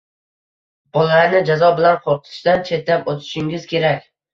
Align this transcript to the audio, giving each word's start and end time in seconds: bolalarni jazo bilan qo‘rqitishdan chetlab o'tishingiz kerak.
bolalarni 0.99 1.43
jazo 1.51 1.71
bilan 1.83 2.03
qo‘rqitishdan 2.09 2.67
chetlab 2.67 3.17
o'tishingiz 3.17 3.75
kerak. 3.77 4.15